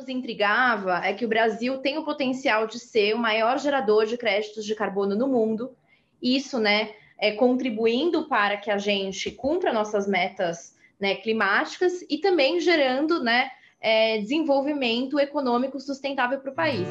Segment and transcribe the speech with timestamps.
[0.00, 4.16] nos intrigava é que o Brasil tem o potencial de ser o maior gerador de
[4.16, 5.76] créditos de carbono no mundo.
[6.22, 12.60] Isso, né, é contribuindo para que a gente cumpra nossas metas né, climáticas e também
[12.60, 16.88] gerando, né, é, desenvolvimento econômico sustentável para o país.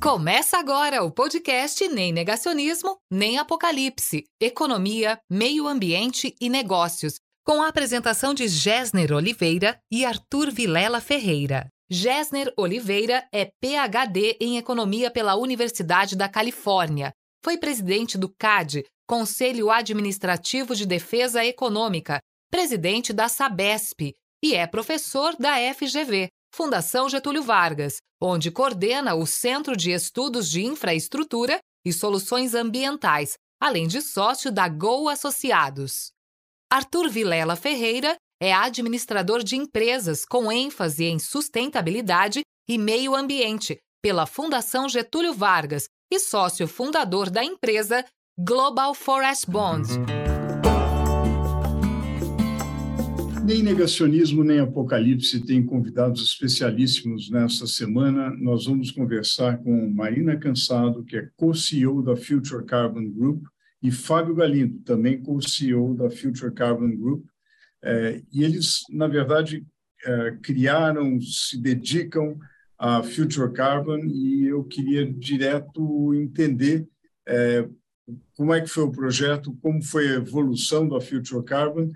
[0.00, 4.24] Começa agora o podcast Nem Negacionismo, Nem Apocalipse.
[4.40, 7.20] Economia, Meio Ambiente e Negócios.
[7.44, 11.68] Com a apresentação de Gessner Oliveira e Arthur Vilela Ferreira.
[11.88, 17.12] Gessner Oliveira é PhD em Economia pela Universidade da Califórnia.
[17.42, 25.34] Foi presidente do CAD, Conselho Administrativo de Defesa Econômica, presidente da Sabesp e é professor
[25.36, 32.54] da FGV, Fundação Getúlio Vargas, onde coordena o Centro de Estudos de Infraestrutura e Soluções
[32.54, 36.12] Ambientais, além de sócio da Go Associados.
[36.72, 44.24] Arthur Vilela Ferreira é administrador de empresas com ênfase em sustentabilidade e meio ambiente pela
[44.24, 48.04] Fundação Getúlio Vargas e sócio fundador da empresa
[48.38, 49.88] Global Forest Bond.
[53.44, 58.30] Nem negacionismo nem apocalipse tem convidados especialíssimos nesta semana.
[58.38, 63.42] Nós vamos conversar com Marina Cansado, que é co-CEO da Future Carbon Group,
[63.82, 67.24] e Fábio Galindo, também co-CEO da Future Carbon Group.
[67.82, 69.66] É, e eles, na verdade,
[70.04, 72.38] é, criaram, se dedicam
[72.78, 76.86] a Future Carbon, e eu queria direto entender
[77.26, 77.68] é,
[78.34, 81.90] como é que foi o projeto, como foi a evolução da Future Carbon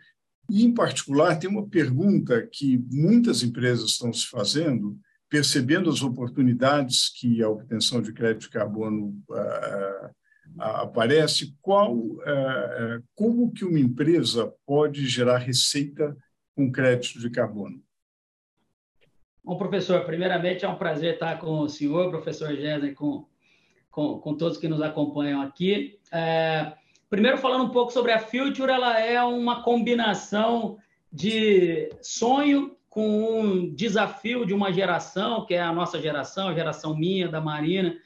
[0.50, 4.98] e, em particular, tem uma pergunta que muitas empresas estão se fazendo,
[5.28, 10.10] percebendo as oportunidades que a obtenção de crédito de carbono uh,
[10.58, 16.16] aparece, qual, uh, como que uma empresa pode gerar receita
[16.54, 17.82] com crédito de carbono?
[19.42, 23.26] Bom, professor, primeiramente é um prazer estar com o senhor, professor Gésner, com,
[23.90, 25.98] com, com, todos que nos acompanham aqui.
[26.10, 26.72] É,
[27.14, 30.78] Primeiro, falando um pouco sobre a Future, ela é uma combinação
[31.12, 36.96] de sonho com um desafio de uma geração, que é a nossa geração, a geração
[36.96, 37.96] minha, da Marina,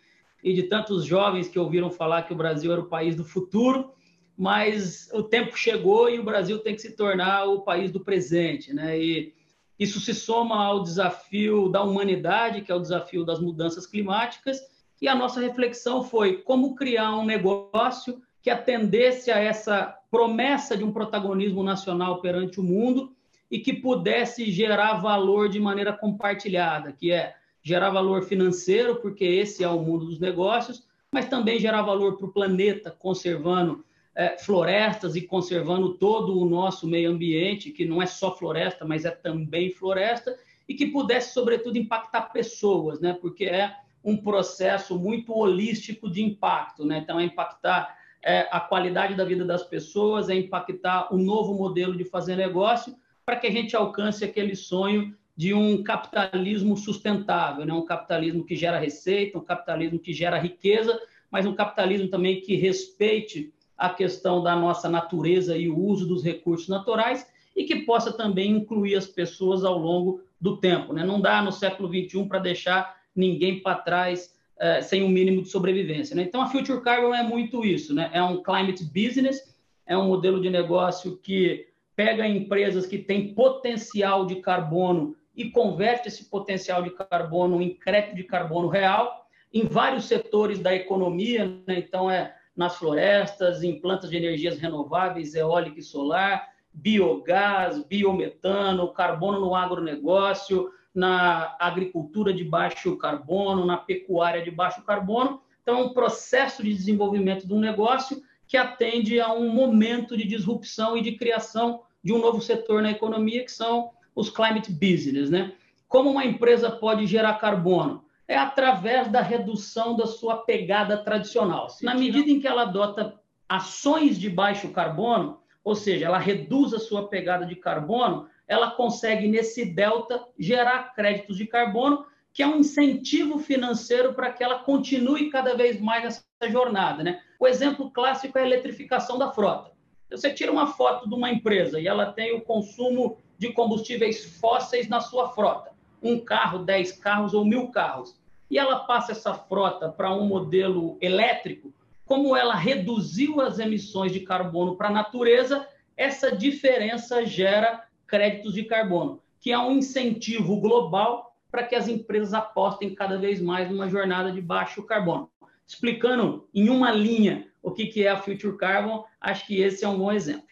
[0.43, 3.93] e de tantos jovens que ouviram falar que o Brasil era o país do futuro,
[4.37, 8.73] mas o tempo chegou e o Brasil tem que se tornar o país do presente,
[8.73, 8.99] né?
[8.99, 9.35] E
[9.79, 14.61] isso se soma ao desafio da humanidade, que é o desafio das mudanças climáticas,
[15.01, 20.85] e a nossa reflexão foi como criar um negócio que atendesse a essa promessa de
[20.85, 23.15] um protagonismo nacional perante o mundo
[23.51, 29.63] e que pudesse gerar valor de maneira compartilhada, que é gerar valor financeiro, porque esse
[29.63, 35.17] é o mundo dos negócios, mas também gerar valor para o planeta, conservando é, florestas
[35.17, 39.71] e conservando todo o nosso meio ambiente, que não é só floresta, mas é também
[39.71, 40.37] floresta,
[40.69, 43.17] e que pudesse, sobretudo, impactar pessoas, né?
[43.19, 43.75] porque é
[44.05, 46.85] um processo muito holístico de impacto.
[46.85, 46.99] Né?
[46.99, 51.97] Então, é impactar é, a qualidade da vida das pessoas, é impactar o novo modelo
[51.97, 57.73] de fazer negócio para que a gente alcance aquele sonho de um capitalismo sustentável, né?
[57.73, 61.01] um capitalismo que gera receita, um capitalismo que gera riqueza,
[61.31, 66.25] mas um capitalismo também que respeite a questão da nossa natureza e o uso dos
[66.25, 70.93] recursos naturais e que possa também incluir as pessoas ao longo do tempo.
[70.93, 71.05] Né?
[71.05, 75.51] Não dá no século XXI para deixar ninguém para trás uh, sem um mínimo de
[75.51, 76.17] sobrevivência.
[76.17, 76.23] Né?
[76.23, 78.11] Então, a Future Carbon é muito isso, né?
[78.13, 79.57] é um climate business,
[79.87, 86.09] é um modelo de negócio que pega empresas que têm potencial de carbono e converte
[86.09, 91.79] esse potencial de carbono em crédito de carbono real em vários setores da economia, né?
[91.79, 99.39] então é nas florestas, em plantas de energias renováveis, eólica e solar, biogás, biometano, carbono
[99.41, 105.41] no agronegócio, na agricultura de baixo carbono, na pecuária de baixo carbono.
[105.63, 110.27] Então, é um processo de desenvolvimento de um negócio que atende a um momento de
[110.27, 115.31] disrupção e de criação de um novo setor na economia, que são os climate business.
[115.31, 115.53] Né?
[115.87, 118.05] Como uma empresa pode gerar carbono?
[118.27, 121.69] É através da redução da sua pegada tradicional.
[121.81, 123.19] Na medida em que ela adota
[123.49, 129.29] ações de baixo carbono, ou seja, ela reduz a sua pegada de carbono, ela consegue,
[129.29, 132.05] nesse delta, gerar créditos de carbono,
[132.35, 137.03] que é um incentivo financeiro para que ela continue cada vez mais nessa jornada.
[137.03, 137.21] Né?
[137.39, 139.71] O exemplo clássico é a eletrificação da frota.
[140.11, 144.89] Você tira uma foto de uma empresa e ela tem o consumo de combustíveis fósseis
[144.89, 145.71] na sua frota,
[146.03, 148.19] um carro, dez carros ou mil carros,
[148.51, 151.73] e ela passa essa frota para um modelo elétrico,
[152.05, 158.65] como ela reduziu as emissões de carbono para a natureza, essa diferença gera créditos de
[158.65, 163.89] carbono, que é um incentivo global para que as empresas apostem cada vez mais numa
[163.89, 165.31] jornada de baixo carbono.
[165.67, 169.99] Explicando em uma linha o que, é a Future Carbon, acho que esse é um
[169.99, 170.49] bom exemplo.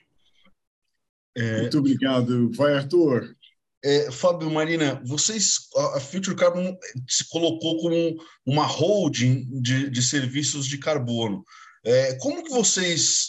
[1.36, 1.60] É...
[1.60, 2.50] Muito obrigado.
[2.52, 3.36] Vai, Arthur.
[3.84, 6.76] É, Fábio Marina, vocês, a Future Carbon
[7.08, 11.44] se colocou como uma holding de, de serviços de carbono.
[11.84, 13.28] É, como que vocês,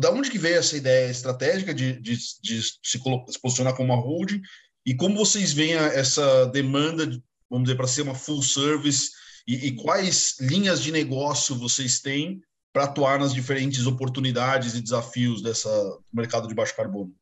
[0.00, 4.02] da onde que veio essa ideia estratégica de, de, de se, se, posicionar como uma
[4.02, 4.40] holding
[4.84, 7.06] e como vocês veem essa demanda,
[7.48, 9.10] vamos dizer, para ser uma full service
[9.46, 12.40] e, e quais linhas de negócio vocês têm
[12.72, 15.70] para atuar nas diferentes oportunidades e desafios dessa
[16.12, 17.14] mercado de baixo carbono?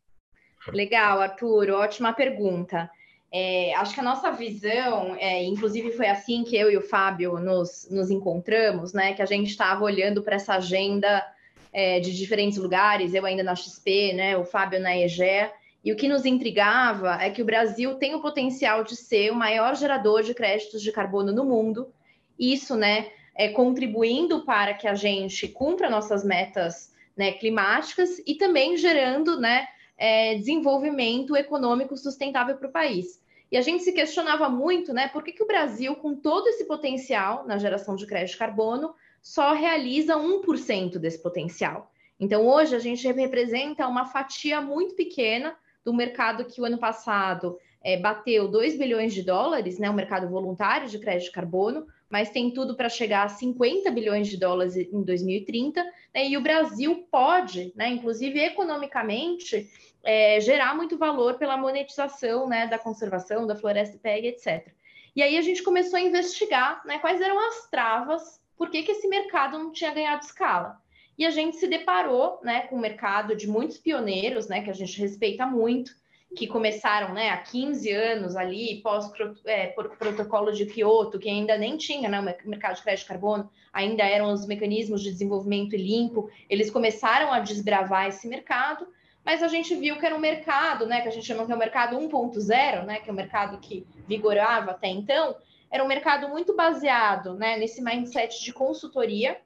[0.72, 2.90] Legal, Arthur, ótima pergunta.
[3.32, 7.38] É, acho que a nossa visão, é, inclusive foi assim que eu e o Fábio
[7.38, 9.14] nos, nos encontramos, né?
[9.14, 11.24] Que a gente estava olhando para essa agenda
[11.72, 14.36] é, de diferentes lugares, eu ainda na XP, né?
[14.36, 15.50] O Fábio na EGE.
[15.84, 19.36] E o que nos intrigava é que o Brasil tem o potencial de ser o
[19.36, 21.92] maior gerador de créditos de carbono no mundo.
[22.38, 23.10] Isso, né?
[23.34, 29.68] É, contribuindo para que a gente cumpra nossas metas né, climáticas e também gerando, né?
[29.96, 33.20] É, desenvolvimento econômico sustentável para o país.
[33.50, 36.64] E a gente se questionava muito, né, por que, que o Brasil, com todo esse
[36.64, 41.90] potencial na geração de crédito de carbono, só realiza 1% desse potencial.
[42.18, 47.58] Então, hoje, a gente representa uma fatia muito pequena do mercado que o ano passado
[47.82, 52.30] é, bateu 2 bilhões de dólares, né, o mercado voluntário de crédito de carbono, mas
[52.30, 55.82] tem tudo para chegar a 50 bilhões de dólares em 2030,
[56.14, 59.68] né, e o Brasil pode, né, inclusive economicamente,
[60.04, 64.68] é, gerar muito valor pela monetização né, da conservação, da floresta PEG, etc.
[65.16, 68.92] E aí a gente começou a investigar né, quais eram as travas, por que, que
[68.92, 70.80] esse mercado não tinha ganhado escala.
[71.18, 74.74] E a gente se deparou né, com um mercado de muitos pioneiros, né, que a
[74.74, 75.92] gente respeita muito,
[76.34, 79.10] que começaram né, há 15 anos ali, pós
[79.44, 83.50] é, protocolo de Kyoto, que ainda nem tinha né, o mercado de crédito de carbono,
[83.72, 88.86] ainda eram os mecanismos de desenvolvimento limpo, eles começaram a desbravar esse mercado,
[89.24, 91.54] mas a gente viu que era um mercado, né, que a gente chama que é
[91.54, 95.36] o mercado 1.0, né, que é o mercado que vigorava até então,
[95.70, 99.38] era um mercado muito baseado, né, nesse mindset de consultoria.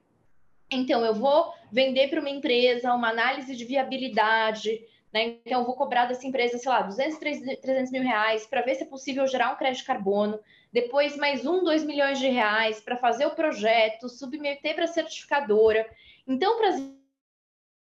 [0.69, 4.81] Então, eu vou vender para uma empresa uma análise de viabilidade,
[5.13, 8.75] né, então eu vou cobrar dessa empresa, sei lá, 200, 300 mil reais para ver
[8.75, 10.39] se é possível gerar um crédito de carbono,
[10.71, 15.85] depois mais um, dois milhões de reais para fazer o projeto, submeter para a certificadora.
[16.25, 16.77] Então, para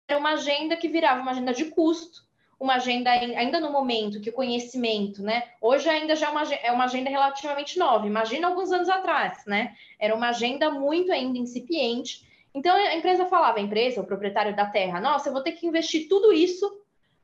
[0.08, 2.26] era uma agenda que virava uma agenda de custo,
[2.60, 5.44] uma agenda ainda no momento que o conhecimento, né?
[5.62, 8.08] Hoje ainda já é uma, é uma agenda relativamente nova.
[8.08, 9.76] Imagina alguns anos atrás, né?
[10.00, 12.26] Era uma agenda muito ainda incipiente.
[12.56, 15.68] Então a empresa falava, a empresa, o proprietário da terra, nossa, eu vou ter que
[15.68, 16.82] investir tudo isso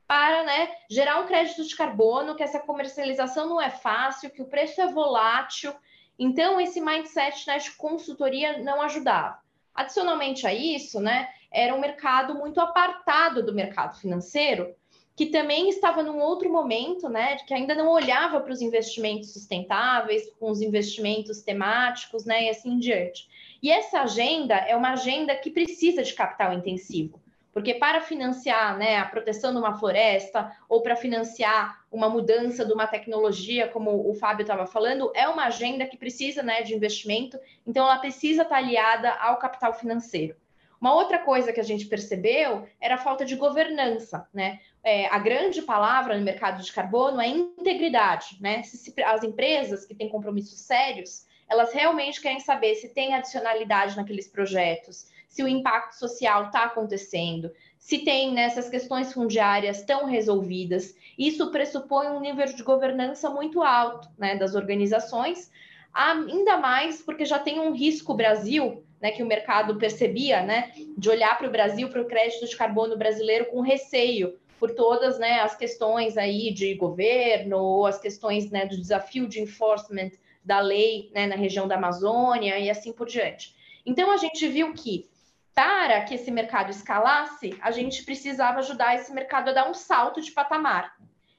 [0.07, 4.47] para né, gerar um crédito de carbono, que essa comercialização não é fácil, que o
[4.47, 5.73] preço é volátil.
[6.17, 9.39] Então, esse mindset né, de consultoria não ajudava.
[9.73, 14.75] Adicionalmente a isso, né, era um mercado muito apartado do mercado financeiro,
[15.15, 20.29] que também estava num outro momento, né, que ainda não olhava para os investimentos sustentáveis,
[20.39, 23.27] com os investimentos temáticos, né, e assim em diante.
[23.61, 27.19] E essa agenda é uma agenda que precisa de capital intensivo,
[27.53, 32.73] porque para financiar, né, a proteção de uma floresta ou para financiar uma mudança de
[32.73, 37.39] uma tecnologia, como o Fábio estava falando, é uma agenda que precisa, né, de investimento,
[37.65, 40.35] então ela precisa estar aliada ao capital financeiro.
[40.81, 44.59] Uma outra coisa que a gente percebeu era a falta de governança, né?
[44.83, 48.63] É, a grande palavra no mercado de carbono é integridade, né?
[48.63, 53.95] Se, se, as empresas que têm compromissos sérios, elas realmente querem saber se tem adicionalidade
[53.95, 57.49] naqueles projetos, se o impacto social está acontecendo,
[57.79, 60.95] se tem nessas né, questões fundiárias estão resolvidas.
[61.17, 65.51] Isso pressupõe um nível de governança muito alto né, das organizações,
[65.91, 71.09] ainda mais porque já tem um risco Brasil né, que o mercado percebia, né, de
[71.09, 75.39] olhar para o Brasil, para o crédito de carbono brasileiro com receio por todas né,
[75.39, 80.11] as questões aí de governo, ou as questões né, do desafio de enforcement
[80.45, 83.55] da lei né, na região da Amazônia e assim por diante.
[83.83, 85.11] Então a gente viu que
[85.53, 90.21] para que esse mercado escalasse, a gente precisava ajudar esse mercado a dar um salto
[90.21, 90.95] de patamar.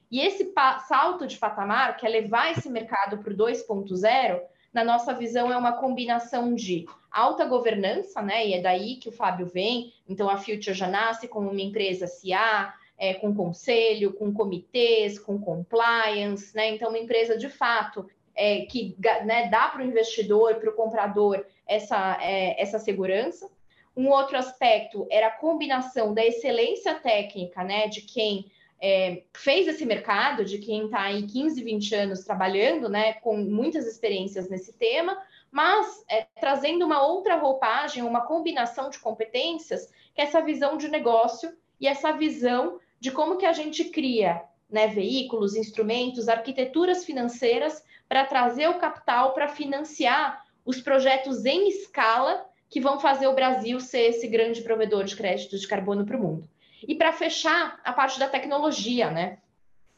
[0.09, 4.41] E esse pa salto de patamar, que é levar esse mercado para o 2.0,
[4.73, 8.45] na nossa visão, é uma combinação de alta governança, né?
[8.45, 9.93] E é daí que o Fábio vem.
[10.07, 15.39] Então, a Future já nasce como uma empresa SA, é, com conselho, com comitês, com
[15.39, 16.69] compliance, né?
[16.69, 18.95] Então, uma empresa de fato é, que
[19.25, 23.49] né, dá para o investidor, para o comprador, essa, é, essa segurança.
[23.95, 29.85] Um outro aspecto era a combinação da excelência técnica, né, de quem é, fez esse
[29.85, 35.17] mercado de quem está aí 15, 20 anos trabalhando, né, com muitas experiências nesse tema,
[35.49, 40.89] mas é, trazendo uma outra roupagem, uma combinação de competências, que é essa visão de
[40.89, 47.83] negócio e essa visão de como que a gente cria né, veículos, instrumentos, arquiteturas financeiras
[48.07, 53.79] para trazer o capital para financiar os projetos em escala que vão fazer o Brasil
[53.79, 56.49] ser esse grande provedor de crédito de carbono para o mundo.
[56.87, 59.39] E para fechar, a parte da tecnologia, né?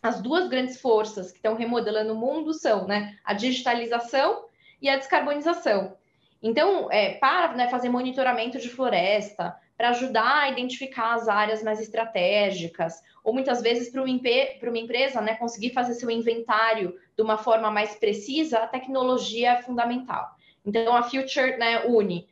[0.02, 4.46] As duas grandes forças que estão remodelando o mundo são né, a digitalização
[4.82, 5.98] e a descarbonização.
[6.42, 11.80] Então, é, para né, fazer monitoramento de floresta, para ajudar a identificar as áreas mais
[11.80, 17.70] estratégicas, ou muitas vezes para uma, empresa né, conseguir fazer seu inventário de uma forma
[17.72, 20.36] mais precisa, a tecnologia é fundamental.
[20.66, 22.28] Então, a Future né, une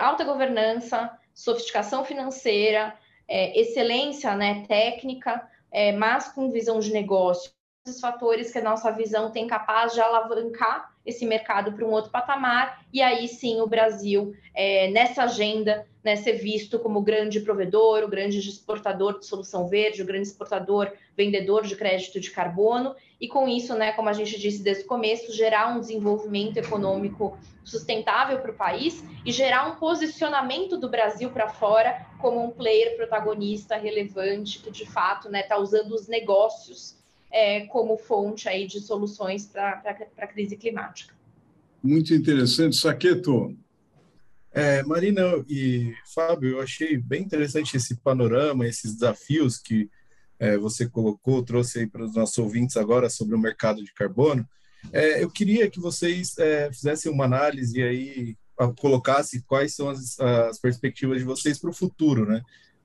[0.00, 2.96] alta governança, sofisticação financeira,
[3.28, 7.50] é, excelência né, técnica, é, mas com visão de negócio.
[7.86, 12.10] Os fatores que a nossa visão tem capaz de alavancar esse mercado para um outro
[12.10, 18.02] patamar, e aí sim o Brasil, é, nessa agenda, né, ser visto como grande provedor,
[18.02, 23.28] o grande exportador de solução verde, o grande exportador, vendedor de crédito de carbono, e
[23.28, 28.40] com isso, né, como a gente disse desde o começo, gerar um desenvolvimento econômico sustentável
[28.40, 33.76] para o país e gerar um posicionamento do Brasil para fora como um player protagonista
[33.76, 37.00] relevante que de fato está né, tá usando os negócios
[37.32, 39.82] é, como fonte aí de soluções para
[40.18, 41.14] a crise climática.
[41.82, 43.56] Muito interessante, Saqueto.
[44.52, 49.90] É, Marina e Fábio, eu achei bem interessante esse panorama, esses desafios que
[50.38, 54.46] é, você colocou, trouxe aí para os nossos ouvintes agora sobre o mercado de carbono.
[54.92, 58.36] É, eu queria que vocês é, fizessem uma análise aí,
[58.78, 62.42] colocassem quais são as, as perspectivas de vocês para o futuro, né?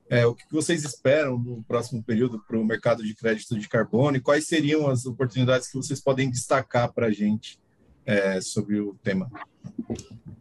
[0.09, 4.15] É, o que vocês esperam no próximo período para o mercado de crédito de carbono
[4.15, 7.59] e quais seriam as oportunidades que vocês podem destacar para a gente
[8.05, 9.29] é, sobre o tema?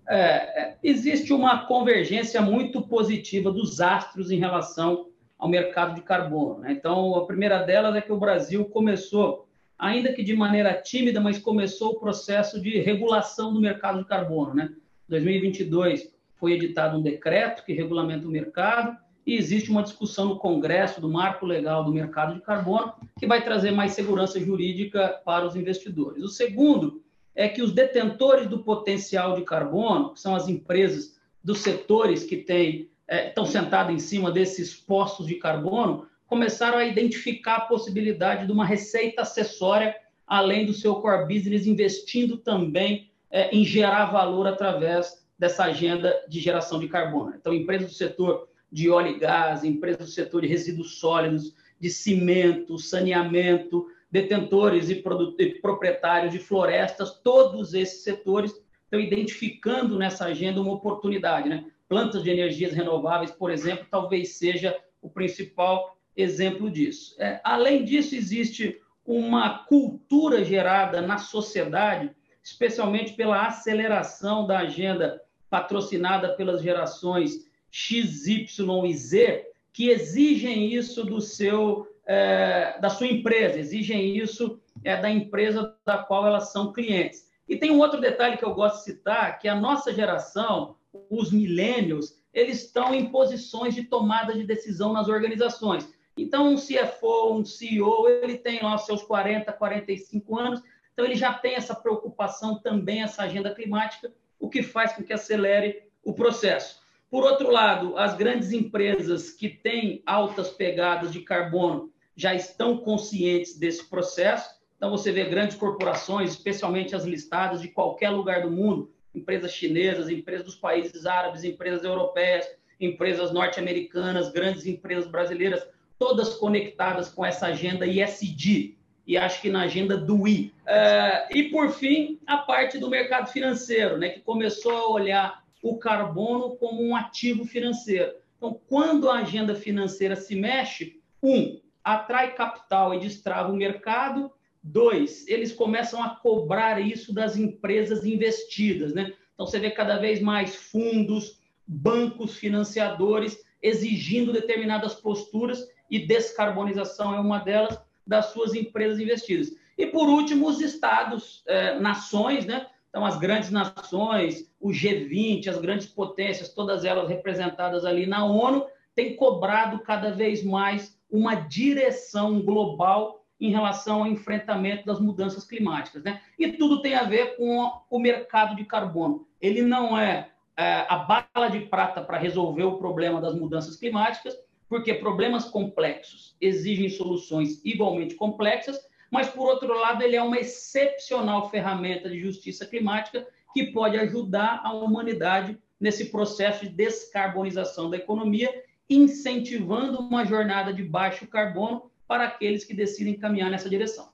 [0.09, 6.61] É, é, existe uma convergência muito positiva dos astros em relação ao mercado de carbono.
[6.61, 6.73] Né?
[6.73, 11.41] Então, a primeira delas é que o Brasil começou, ainda que de maneira tímida, mas
[11.41, 14.55] começou o processo de regulação do mercado de carbono.
[14.55, 14.71] Né?
[15.09, 18.97] Em 2022 foi editado um decreto que regulamenta o mercado
[19.27, 23.43] e existe uma discussão no Congresso do marco legal do mercado de carbono que vai
[23.43, 26.23] trazer mais segurança jurídica para os investidores.
[26.23, 27.03] O segundo
[27.35, 32.37] é que os detentores do potencial de carbono, que são as empresas dos setores que
[32.37, 38.47] têm, é, estão sentados em cima desses postos de carbono, começaram a identificar a possibilidade
[38.47, 39.95] de uma receita acessória,
[40.27, 46.41] além do seu core business, investindo também é, em gerar valor através dessa agenda de
[46.41, 47.35] geração de carbono.
[47.37, 51.91] Então, empresas do setor de óleo e gás, empresas do setor de resíduos sólidos, de
[51.91, 55.03] cimento, saneamento, detentores e,
[55.39, 58.53] e proprietários de florestas, todos esses setores
[58.85, 61.49] estão identificando nessa agenda uma oportunidade.
[61.49, 61.67] Né?
[61.89, 67.15] Plantas de energias renováveis, por exemplo, talvez seja o principal exemplo disso.
[67.19, 72.11] É, além disso, existe uma cultura gerada na sociedade,
[72.43, 77.46] especialmente pela aceleração da agenda patrocinada pelas gerações
[77.79, 84.59] X, Y e Z que exigem isso do seu é, da sua empresa, exigem isso
[84.83, 87.29] é, da empresa da qual elas são clientes.
[87.47, 90.77] E tem um outro detalhe que eu gosto de citar, que a nossa geração,
[91.11, 95.87] os milênios, eles estão em posições de tomada de decisão nas organizações.
[96.17, 100.63] Então, um CFO, um CEO, ele tem lá seus 40, 45 anos,
[100.95, 105.13] então ele já tem essa preocupação também, essa agenda climática, o que faz com que
[105.13, 106.86] acelere o processo.
[107.11, 113.59] Por outro lado, as grandes empresas que têm altas pegadas de carbono já estão conscientes
[113.59, 114.57] desse processo.
[114.77, 120.09] Então, você vê grandes corporações, especialmente as listadas de qualquer lugar do mundo, empresas chinesas,
[120.09, 122.47] empresas dos países árabes, empresas europeias,
[122.81, 125.67] empresas norte-americanas, grandes empresas brasileiras,
[125.99, 130.53] todas conectadas com essa agenda ISD, e acho que na agenda do I.
[130.67, 135.79] Uh, e, por fim, a parte do mercado financeiro, né, que começou a olhar o
[135.79, 138.13] carbono como um ativo financeiro.
[138.37, 144.31] Então, quando a agenda financeira se mexe, um, atrai capital e destrava o mercado.
[144.63, 149.13] Dois, eles começam a cobrar isso das empresas investidas, né?
[149.35, 157.21] Então, você vê cada vez mais fundos, bancos, financiadores exigindo determinadas posturas e descarbonização é
[157.21, 159.53] uma delas das suas empresas investidas.
[159.77, 162.67] E, por último, os estados, eh, nações, né?
[162.97, 168.65] Então, as grandes nações, o G20, as grandes potências, todas elas representadas ali na ONU,
[168.95, 176.03] têm cobrado cada vez mais uma direção global em relação ao enfrentamento das mudanças climáticas.
[176.05, 176.23] Né?
[176.39, 179.29] E tudo tem a ver com o mercado de carbono.
[179.43, 184.35] Ele não é, é a bala de prata para resolver o problema das mudanças climáticas,
[184.71, 191.49] porque problemas complexos exigem soluções igualmente complexas, mas, por outro lado, ele é uma excepcional
[191.51, 198.65] ferramenta de justiça climática que pode ajudar a humanidade nesse processo de descarbonização da economia,
[198.89, 204.11] incentivando uma jornada de baixo carbono para aqueles que decidem caminhar nessa direção.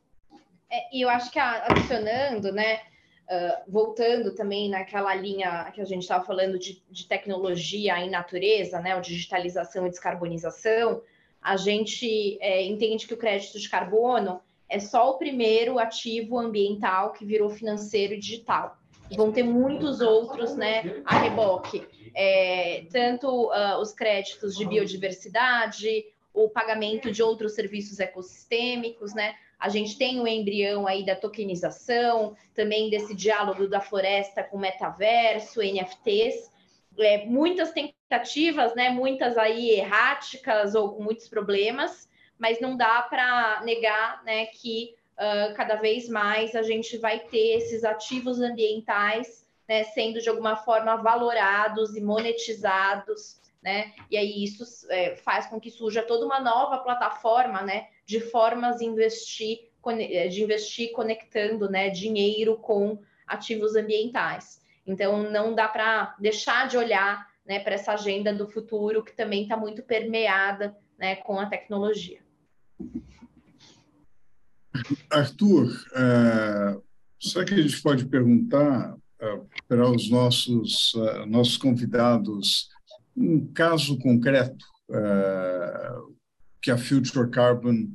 [0.70, 2.80] É, e eu acho que adicionando, né,
[3.28, 8.80] uh, voltando também naquela linha que a gente estava falando de, de, tecnologia em natureza,
[8.80, 11.02] né, digitalização e descarbonização,
[11.42, 14.40] a gente é, entende que o crédito de carbono
[14.72, 18.78] é só o primeiro ativo ambiental que virou financeiro e digital.
[19.14, 21.86] Vão ter muitos outros, né, a reboque.
[22.14, 29.34] É, tanto uh, os créditos de biodiversidade, o pagamento de outros serviços ecossistêmicos, né?
[29.58, 35.60] A gente tem o embrião aí da tokenização, também desse diálogo da floresta com metaverso,
[35.60, 36.50] NFTs,
[36.98, 38.88] é, muitas tentativas, né?
[38.88, 42.08] Muitas aí erráticas ou com muitos problemas,
[42.42, 44.46] mas não dá para negar, né?
[44.46, 49.84] Que uh, cada vez mais a gente vai ter esses ativos ambientais, né?
[49.84, 53.92] Sendo de alguma forma valorados e monetizados né?
[54.10, 57.86] E aí isso é, faz com que surja toda uma nova plataforma, né?
[58.04, 61.88] De formas de investir, é, de investir conectando, né?
[61.88, 64.60] Dinheiro com ativos ambientais.
[64.84, 67.60] Então não dá para deixar de olhar, né?
[67.60, 71.14] Para essa agenda do futuro que também está muito permeada, né?
[71.14, 72.21] Com a tecnologia.
[75.10, 76.78] Arthur, é,
[77.20, 82.68] será que a gente pode perguntar é, para os nossos, uh, nossos convidados
[83.16, 84.64] um caso concreto
[86.60, 87.88] que a Future Carbon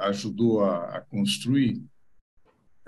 [0.00, 1.80] ajudou a, a construir.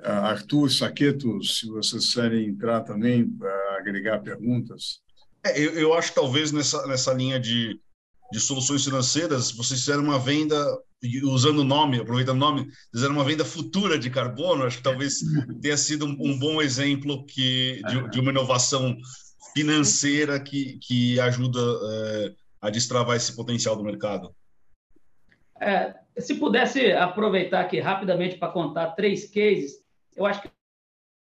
[0.02, 5.00] Arthur, Saqueto, se vocês querem entrar também, para agregar perguntas.
[5.44, 7.80] É, eu, eu, acho que talvez nessa, nessa linha de,
[8.32, 10.56] de soluções financeiras, vocês fizeram uma venda,
[11.24, 15.20] usando o nome, aproveitando o nome, fizeram uma venda futura de carbono, acho que talvez
[15.60, 18.96] tenha sido um, um bom exemplo que, de, de uma inovação
[19.52, 24.34] financeira que, que ajuda é, a destravar esse potencial do mercado?
[25.60, 29.82] É, se pudesse aproveitar aqui rapidamente para contar três cases,
[30.16, 30.50] eu acho que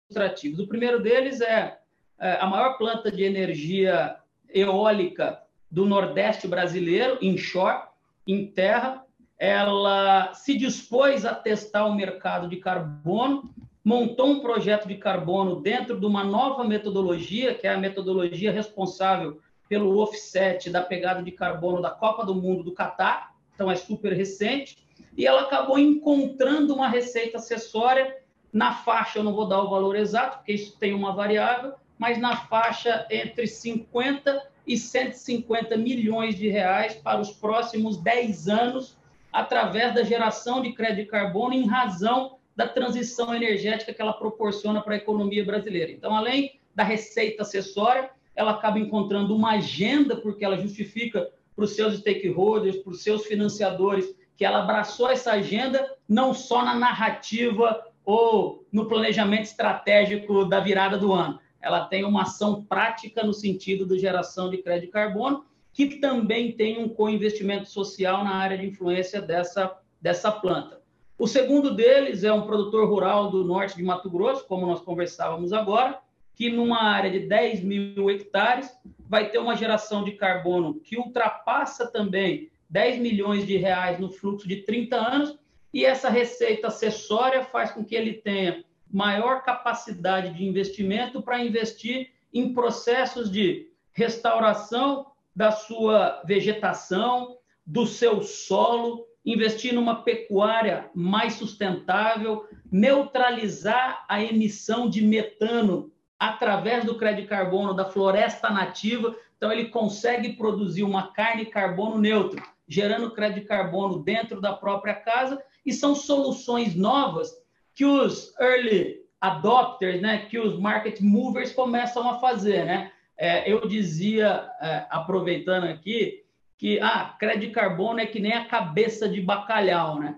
[0.08, 0.60] ilustrativos.
[0.60, 1.78] O primeiro deles é,
[2.18, 4.16] é a maior planta de energia
[4.48, 7.82] eólica do Nordeste brasileiro, inshore,
[8.26, 9.04] em terra.
[9.38, 13.54] Ela se dispôs a testar o mercado de carbono
[13.86, 19.40] montou um projeto de carbono dentro de uma nova metodologia, que é a metodologia responsável
[19.68, 24.12] pelo offset da pegada de carbono da Copa do Mundo do Catar, então é super
[24.12, 24.76] recente,
[25.16, 28.16] e ela acabou encontrando uma receita acessória
[28.52, 32.18] na faixa, eu não vou dar o valor exato, porque isso tem uma variável, mas
[32.18, 38.96] na faixa entre 50 e 150 milhões de reais para os próximos 10 anos,
[39.32, 44.80] através da geração de crédito de carbono em razão da transição energética que ela proporciona
[44.80, 45.92] para a economia brasileira.
[45.92, 51.74] Então, além da receita acessória, ela acaba encontrando uma agenda, porque ela justifica para os
[51.74, 57.82] seus stakeholders, para os seus financiadores, que ela abraçou essa agenda não só na narrativa
[58.04, 61.40] ou no planejamento estratégico da virada do ano.
[61.60, 66.52] Ela tem uma ação prática no sentido de geração de crédito de carbono, que também
[66.52, 70.80] tem um co-investimento social na área de influência dessa, dessa planta.
[71.18, 75.52] O segundo deles é um produtor rural do norte de Mato Grosso, como nós conversávamos
[75.52, 75.98] agora,
[76.34, 78.70] que numa área de 10 mil hectares
[79.08, 84.46] vai ter uma geração de carbono que ultrapassa também 10 milhões de reais no fluxo
[84.46, 85.38] de 30 anos,
[85.72, 92.10] e essa receita acessória faz com que ele tenha maior capacidade de investimento para investir
[92.32, 102.46] em processos de restauração da sua vegetação, do seu solo, investir numa pecuária mais sustentável,
[102.70, 109.14] neutralizar a emissão de metano através do crédito carbono da floresta nativa.
[109.36, 115.42] Então, ele consegue produzir uma carne carbono neutro, gerando crédito carbono dentro da própria casa.
[115.64, 117.34] E são soluções novas
[117.76, 122.64] que os early adopters, né, que os market movers começam a fazer.
[122.64, 122.90] Né?
[123.16, 126.24] É, eu dizia, é, aproveitando aqui,
[126.56, 130.16] que ah, crédito de carbono é que nem a cabeça de bacalhau, né?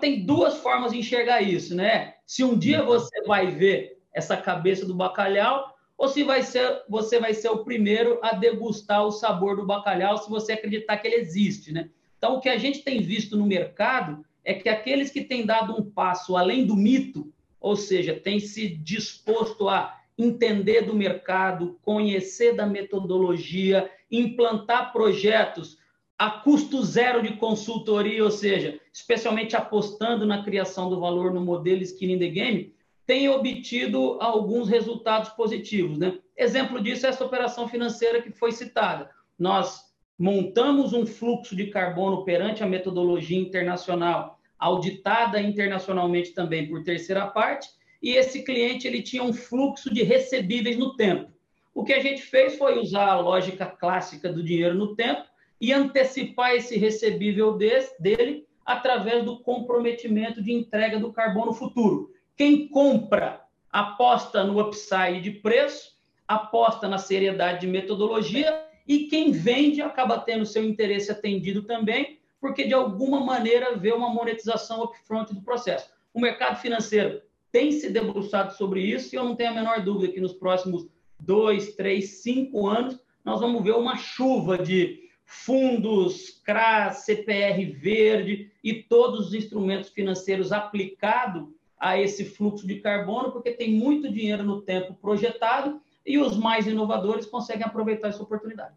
[0.00, 2.16] Tem duas formas de enxergar isso, né?
[2.26, 7.18] Se um dia você vai ver essa cabeça do bacalhau, ou se vai ser, você
[7.18, 11.16] vai ser o primeiro a degustar o sabor do bacalhau, se você acreditar que ele
[11.16, 11.88] existe, né?
[12.18, 15.78] Então, o que a gente tem visto no mercado é que aqueles que têm dado
[15.78, 17.30] um passo além do mito,
[17.60, 25.76] ou seja, têm se disposto a entender do mercado, conhecer da metodologia, implantar projetos
[26.16, 31.82] a custo zero de consultoria, ou seja, especialmente apostando na criação do valor no modelo
[31.82, 35.98] Skin in the Game, tem obtido alguns resultados positivos.
[35.98, 36.18] Né?
[36.34, 39.10] Exemplo disso é essa operação financeira que foi citada.
[39.38, 47.26] Nós montamos um fluxo de carbono perante a metodologia internacional, auditada internacionalmente também por terceira
[47.26, 47.68] parte,
[48.02, 51.30] e esse cliente ele tinha um fluxo de recebíveis no tempo.
[51.74, 55.22] O que a gente fez foi usar a lógica clássica do dinheiro no tempo
[55.60, 62.12] e antecipar esse recebível desse, dele através do comprometimento de entrega do carbono futuro.
[62.36, 69.82] Quem compra aposta no upside de preço, aposta na seriedade de metodologia e quem vende
[69.82, 75.42] acaba tendo seu interesse atendido também, porque de alguma maneira vê uma monetização upfront do
[75.42, 75.90] processo.
[76.12, 77.20] O mercado financeiro
[77.50, 80.88] tem se debruçado sobre isso e eu não tenho a menor dúvida que nos próximos
[81.20, 88.82] dois, três, cinco anos nós vamos ver uma chuva de fundos, CRAS, CPR verde e
[88.82, 91.48] todos os instrumentos financeiros aplicados
[91.78, 96.66] a esse fluxo de carbono, porque tem muito dinheiro no tempo projetado e os mais
[96.66, 98.74] inovadores conseguem aproveitar essa oportunidade.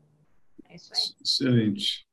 [0.69, 1.01] É isso aí.
[1.23, 2.05] Excelente.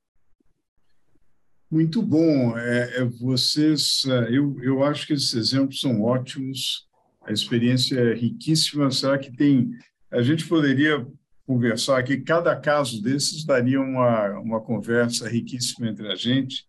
[1.71, 2.57] Muito bom.
[2.57, 6.87] É, é, vocês, é, eu, eu acho que esses exemplos são ótimos.
[7.27, 8.91] A experiência é riquíssima.
[8.91, 9.71] Será que tem?
[10.11, 11.07] A gente poderia
[11.47, 12.19] conversar aqui.
[12.19, 16.67] Cada caso desses daria uma, uma conversa riquíssima entre a gente.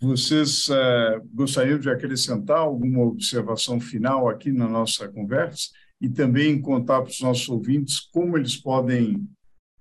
[0.00, 7.02] Vocês uh, gostariam de acrescentar alguma observação final aqui na nossa conversa e também contar
[7.02, 9.28] para os nossos ouvintes como eles podem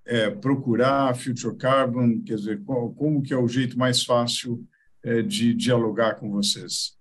[0.08, 4.66] é, procurar Future Carbon, quer dizer, como, como que é o jeito mais fácil
[5.04, 6.98] é, de dialogar com vocês?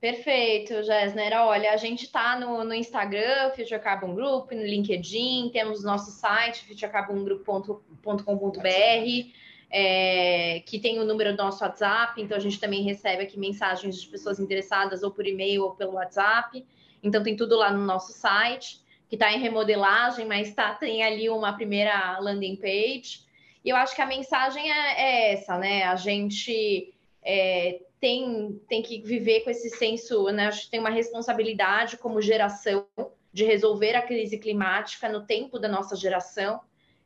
[0.00, 1.32] Perfeito, Gessner.
[1.34, 6.64] Olha, a gente está no, no, Instagram, Future Carbon Group, no LinkedIn, temos nosso site,
[6.64, 9.30] futurecarbongroup.com.br,
[9.70, 14.00] é, que tem o número do nosso WhatsApp, então a gente também recebe aqui mensagens
[14.00, 16.64] de pessoas interessadas ou por e-mail ou pelo WhatsApp.
[17.02, 18.80] Então tem tudo lá no nosso site,
[19.10, 23.24] que está em remodelagem, mas tá, tem ali uma primeira landing page.
[23.64, 25.82] E eu acho que a mensagem é, é essa, né?
[25.82, 30.46] A gente é, tem, tem que viver com esse senso, né?
[30.46, 32.86] Acho que tem uma responsabilidade como geração
[33.32, 36.60] de resolver a crise climática no tempo da nossa geração.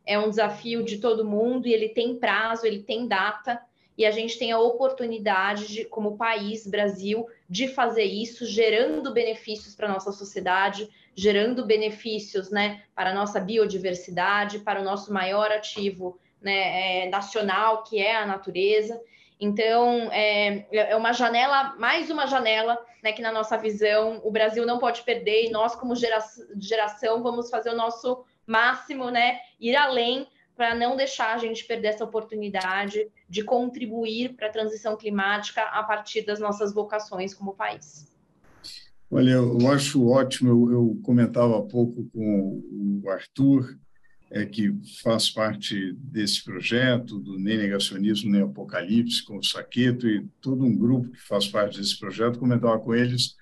[0.05, 3.63] É um desafio de todo mundo e ele tem prazo, ele tem data,
[3.97, 9.75] e a gente tem a oportunidade de, como país, Brasil, de fazer isso, gerando benefícios
[9.75, 15.51] para a nossa sociedade, gerando benefícios né, para a nossa biodiversidade, para o nosso maior
[15.51, 19.01] ativo né, é, nacional, que é a natureza.
[19.41, 24.65] Então, é, é uma janela, mais uma janela, né, que na nossa visão o Brasil
[24.65, 30.27] não pode perder e nós, como geração, vamos fazer o nosso máximo, né, ir além
[30.57, 35.83] para não deixar a gente perder essa oportunidade de contribuir para a transição climática a
[35.83, 38.14] partir das nossas vocações como país.
[39.15, 43.79] Olha, eu acho ótimo, eu, eu comentava há pouco com o Arthur,
[44.29, 44.75] é, que
[45.05, 50.77] faz parte desse projeto, do Nem Negacionismo, Nem Apocalipse, com o Saqueto e todo um
[50.77, 53.37] grupo que faz parte desse projeto, comentava com eles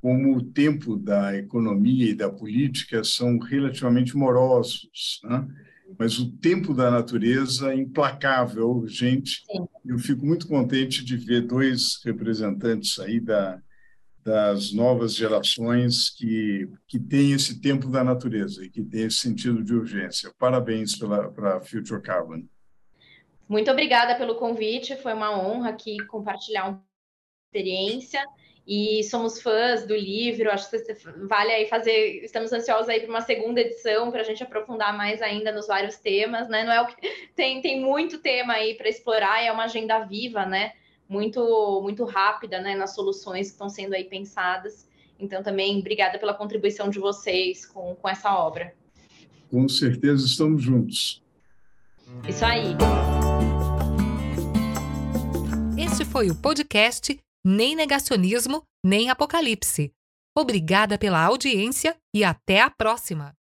[0.00, 5.46] como o tempo da economia e da política são relativamente morosos, né?
[5.96, 9.44] mas o tempo da natureza é implacável, urgente.
[9.46, 9.68] Sim.
[9.86, 13.62] Eu fico muito contente de ver dois representantes aí da,
[14.24, 19.62] das novas gerações que, que têm esse tempo da natureza e que têm esse sentido
[19.62, 20.32] de urgência.
[20.38, 22.44] Parabéns para a Future Carbon.
[23.48, 26.82] Muito obrigada pelo convite, foi uma honra aqui compartilhar uma
[27.48, 28.24] experiência
[28.66, 30.78] e somos fãs do livro, acho que
[31.28, 35.20] vale aí fazer, estamos ansiosos aí para uma segunda edição para a gente aprofundar mais
[35.20, 36.62] ainda nos vários temas, né?
[36.62, 36.96] Não é o que
[37.34, 40.72] tem, tem muito tema aí para explorar, é uma agenda viva, né?
[41.12, 44.88] Muito, muito rápida né, nas soluções que estão sendo aí pensadas.
[45.20, 48.74] Então, também, obrigada pela contribuição de vocês com, com essa obra.
[49.50, 51.22] Com certeza estamos juntos.
[52.26, 52.74] Isso aí.
[55.78, 59.92] Este foi o podcast Nem Negacionismo, Nem Apocalipse.
[60.36, 63.34] Obrigada pela audiência e até a próxima!